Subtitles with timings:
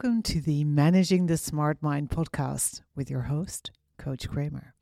[0.00, 4.76] Welcome to the Managing the Smart Mind podcast with your host, Coach Kramer.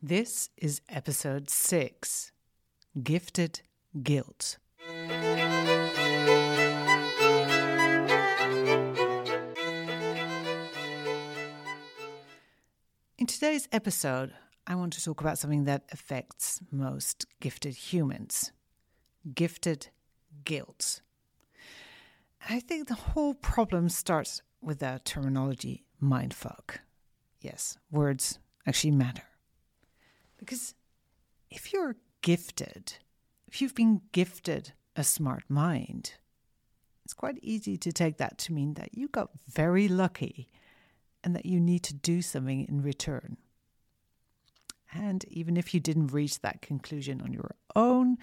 [0.00, 2.30] This is episode six
[3.02, 3.62] Gifted
[4.04, 4.58] Guilt.
[13.38, 14.32] Today's episode,
[14.66, 18.50] I want to talk about something that affects most gifted humans
[19.34, 19.88] gifted
[20.46, 21.02] guilt.
[22.48, 26.78] I think the whole problem starts with that terminology mindfuck.
[27.42, 29.24] Yes, words actually matter.
[30.38, 30.74] Because
[31.50, 32.94] if you're gifted,
[33.48, 36.14] if you've been gifted a smart mind,
[37.04, 40.48] it's quite easy to take that to mean that you got very lucky
[41.26, 43.36] and that you need to do something in return.
[44.92, 48.18] And even if you didn't reach that conclusion on your own,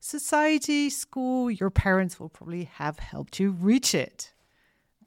[0.00, 4.32] society, school, your parents will probably have helped you reach it.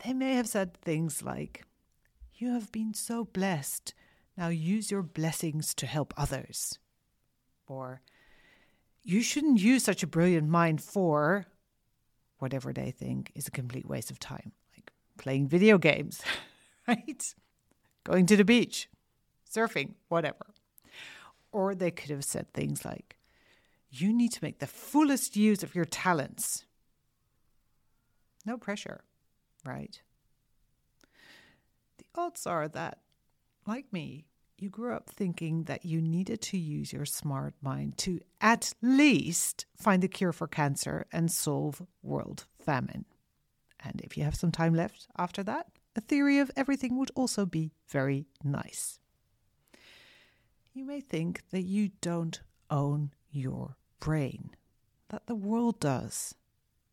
[0.06, 1.66] They may have said things like,
[2.36, 3.96] You have been so blessed,
[4.38, 6.78] now use your blessings to help others.
[7.66, 8.02] Or,
[9.02, 11.48] You shouldn't use such a brilliant mind for
[12.38, 16.22] whatever they think is a complete waste of time, like playing video games.
[16.90, 17.36] right?
[18.04, 18.90] Going to the beach,
[19.52, 20.48] surfing, whatever.
[21.52, 23.18] Or they could have said things like,
[23.92, 26.66] you need to make the fullest use of your talents.
[28.46, 29.02] No pressure,
[29.66, 30.02] right?
[31.98, 33.00] The odds are that,
[33.66, 34.26] like me,
[34.58, 39.66] you grew up thinking that you needed to use your smart mind to at least
[39.76, 43.06] find a cure for cancer and solve world famine.
[43.80, 45.68] And if you have some time left after that,
[46.00, 49.00] a theory of everything would also be very nice.
[50.74, 52.40] You may think that you don't
[52.72, 54.52] own your brain,
[55.10, 56.36] that the world does,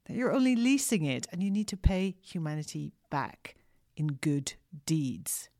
[0.06, 3.54] that you're only leasing it and you need to pay humanity back
[3.96, 4.54] in good
[4.86, 5.50] deeds.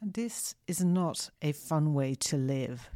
[0.00, 2.88] And this is not a fun way to live,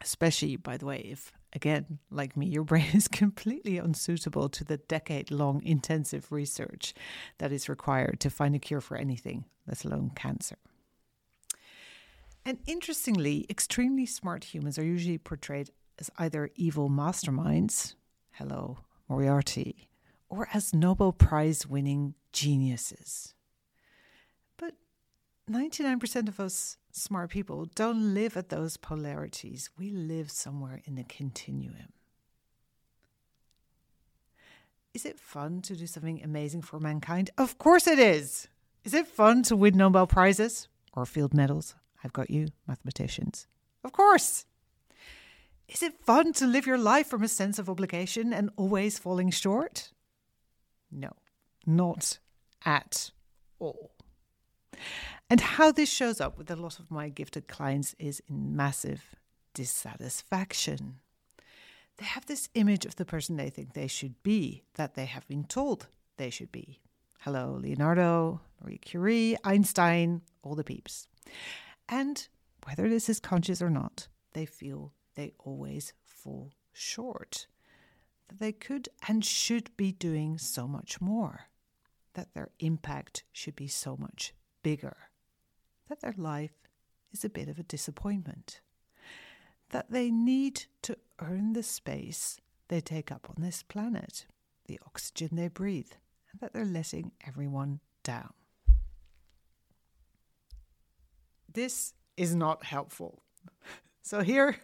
[0.00, 4.76] especially, by the way, if again, like me, your brain is completely unsuitable to the
[4.76, 6.94] decade long intensive research
[7.38, 10.56] that is required to find a cure for anything, let alone cancer.
[12.44, 17.94] And interestingly, extremely smart humans are usually portrayed as either evil masterminds,
[18.32, 19.88] hello, Moriarty,
[20.28, 23.34] or as Nobel Prize winning geniuses.
[24.56, 24.74] But
[25.50, 29.70] 99% of us smart people don't live at those polarities.
[29.78, 31.92] We live somewhere in the continuum.
[34.92, 37.30] Is it fun to do something amazing for mankind?
[37.36, 38.48] Of course it is.
[38.82, 41.74] Is it fun to win Nobel Prizes or Fields Medals?
[42.02, 43.46] I've got you, mathematicians.
[43.84, 44.46] Of course.
[45.68, 49.30] Is it fun to live your life from a sense of obligation and always falling
[49.30, 49.90] short?
[50.90, 51.10] No,
[51.66, 52.18] not
[52.64, 53.10] at
[53.58, 53.92] all.
[55.28, 59.16] And how this shows up with a lot of my gifted clients is in massive
[59.54, 61.00] dissatisfaction.
[61.96, 65.26] They have this image of the person they think they should be, that they have
[65.26, 66.80] been told they should be.
[67.20, 71.08] Hello, Leonardo, Marie Curie, Einstein, all the peeps.
[71.88, 72.28] And
[72.64, 77.46] whether this is conscious or not, they feel they always fall short,
[78.28, 81.46] that they could and should be doing so much more,
[82.14, 84.96] that their impact should be so much bigger,
[85.88, 86.68] that their life
[87.12, 88.60] is a bit of a disappointment,
[89.70, 94.26] that they need to earn the space they take up on this planet,
[94.66, 95.92] the oxygen they breathe,
[96.30, 98.32] and that they're letting everyone down.
[101.52, 103.22] This is not helpful.
[104.02, 104.56] So, here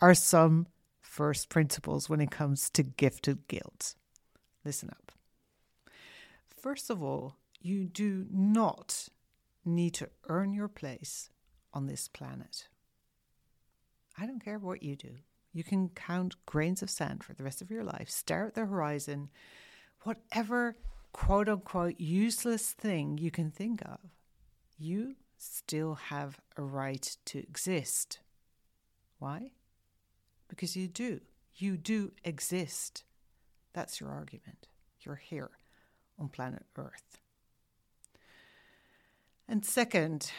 [0.00, 0.68] are some
[1.02, 3.94] first principles when it comes to gifted guilt.
[4.64, 5.12] Listen up.
[6.56, 9.08] First of all, you do not
[9.68, 11.30] need to earn your place
[11.72, 12.68] on this planet.
[14.18, 15.10] I don't care what you do.
[15.52, 18.66] You can count grains of sand for the rest of your life, stare at the
[18.66, 19.30] horizon,
[20.02, 20.76] whatever
[21.12, 23.98] quote unquote useless thing you can think of.
[24.78, 28.20] You still have a right to exist.
[29.18, 29.52] Why?
[30.48, 31.20] Because you do.
[31.54, 33.04] You do exist.
[33.72, 34.68] That's your argument.
[35.00, 35.50] You're here
[36.18, 37.18] on planet Earth.
[39.50, 40.30] And second,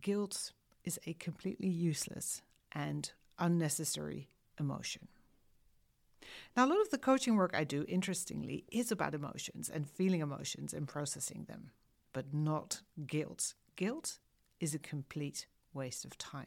[0.00, 0.50] guilt
[0.84, 2.42] is a completely useless
[2.72, 4.28] and unnecessary
[4.58, 5.06] emotion.
[6.56, 10.20] Now, a lot of the coaching work I do, interestingly, is about emotions and feeling
[10.20, 11.70] emotions and processing them,
[12.12, 13.54] but not guilt.
[13.76, 14.18] Guilt
[14.58, 16.46] is a complete waste of time.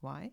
[0.00, 0.30] Why?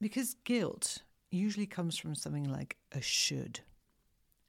[0.00, 1.02] Because guilt
[1.32, 3.60] usually comes from something like a should.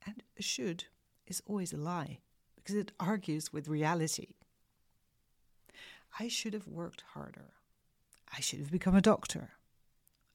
[0.06, 0.84] And a should
[1.26, 2.20] is always a lie
[2.64, 4.28] because it argues with reality.
[6.18, 7.52] I should have worked harder.
[8.34, 9.50] I should have become a doctor.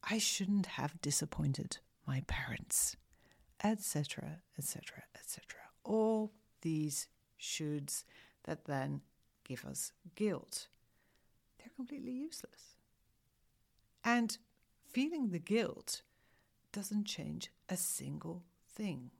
[0.04, 2.96] I shouldn't have disappointed my parents,
[3.64, 5.44] etc., etc., etc.
[5.84, 6.32] All
[6.62, 7.08] these
[7.40, 8.04] shoulds
[8.44, 9.02] that then
[9.44, 10.68] give us guilt.
[11.58, 12.76] They're completely useless.
[14.04, 14.38] And
[14.86, 16.04] feeling the guilt
[16.72, 19.12] doesn't change a single thing.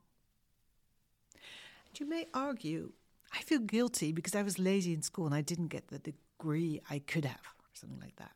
[2.00, 2.94] You may argue,
[3.34, 6.80] I feel guilty because I was lazy in school and I didn't get the degree
[6.90, 8.32] I could have, or something like that.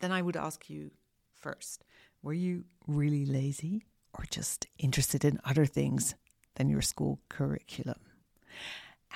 [0.00, 0.90] Then I would ask you
[1.32, 1.84] first
[2.22, 6.14] were you really lazy or just interested in other things
[6.56, 8.00] than your school curriculum?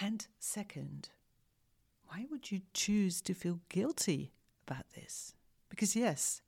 [0.01, 1.11] And second,
[2.07, 4.33] why would you choose to feel guilty
[4.67, 5.35] about this?
[5.69, 6.41] Because, yes,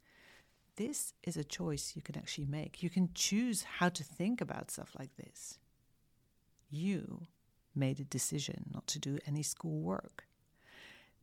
[0.76, 2.82] this is a choice you can actually make.
[2.82, 5.58] You can choose how to think about stuff like this.
[6.72, 7.26] You
[7.74, 10.24] made a decision not to do any school work.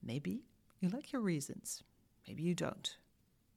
[0.02, 0.44] Maybe
[0.80, 1.84] you like your reasons,
[2.28, 2.96] maybe you don't.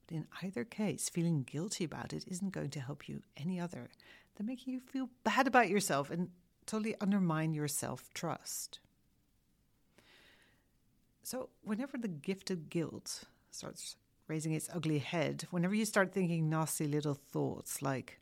[0.06, 3.90] But in either case, feeling guilty about it isn't going to help you any other
[4.36, 6.30] than making you feel bad about yourself and
[6.64, 8.80] totally undermine your self trust.
[11.22, 13.96] So, whenever the gifted guilt starts
[14.28, 18.18] raising its ugly head, whenever you start thinking nasty little thoughts like,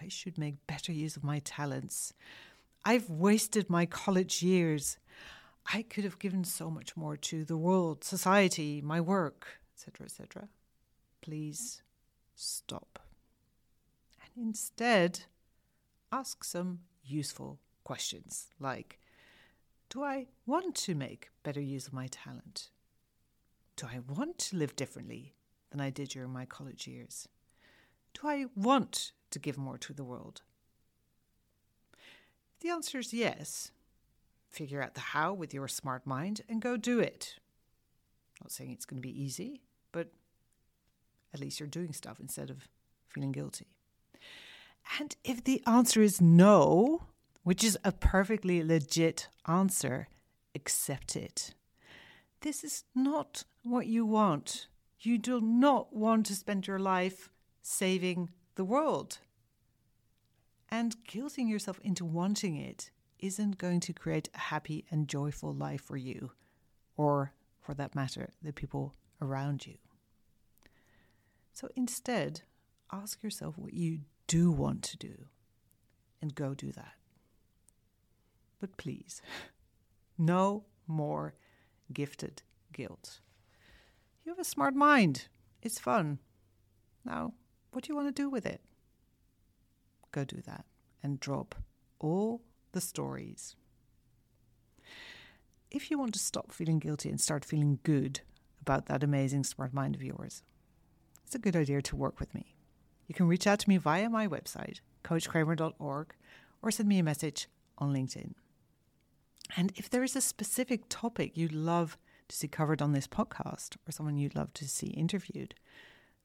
[0.00, 2.14] I should make better use of my talents,
[2.84, 4.98] I've wasted my college years,
[5.72, 10.48] I could have given so much more to the world, society, my work, etc., etc.,
[11.20, 11.82] please
[12.34, 12.98] stop.
[14.22, 15.20] And instead,
[16.10, 18.98] ask some useful questions like
[19.90, 22.70] Do I want to make better use of my talent?
[23.76, 25.34] Do I want to live differently
[25.70, 27.28] than I did during my college years?
[28.14, 30.42] Do I want to give more to the world?
[32.60, 33.70] The answer is yes,
[34.48, 37.36] figure out the how with your smart mind and go do it.
[38.42, 39.62] Not saying it's going to be easy,
[39.92, 40.12] but
[41.32, 42.68] at least you're doing stuff instead of
[43.08, 43.66] feeling guilty.
[44.98, 47.02] And if the answer is no,
[47.44, 50.08] which is a perfectly legit answer,
[50.54, 51.54] accept it.
[52.40, 54.66] This is not what you want.
[55.00, 57.30] You do not want to spend your life
[57.62, 59.18] saving the world.
[60.70, 65.82] And guilting yourself into wanting it isn't going to create a happy and joyful life
[65.82, 66.32] for you,
[66.96, 69.74] or for that matter, the people around you.
[71.52, 72.42] So instead,
[72.92, 75.26] ask yourself what you do want to do
[76.22, 76.94] and go do that.
[78.60, 79.20] But please,
[80.18, 81.34] no more
[81.92, 82.42] gifted
[82.72, 83.20] guilt.
[84.24, 85.28] You have a smart mind.
[85.62, 86.18] It's fun.
[87.04, 87.32] Now,
[87.72, 88.60] what do you want to do with it?
[90.12, 90.64] Go do that
[91.02, 91.54] and drop
[91.98, 92.42] all
[92.72, 93.56] the stories.
[95.70, 98.20] If you want to stop feeling guilty and start feeling good
[98.60, 100.42] about that amazing smart mind of yours,
[101.24, 102.56] it's a good idea to work with me.
[103.06, 106.14] You can reach out to me via my website, coachkramer.org,
[106.62, 108.32] or send me a message on LinkedIn.
[109.56, 111.96] And if there is a specific topic you'd love
[112.28, 115.54] to see covered on this podcast or someone you'd love to see interviewed,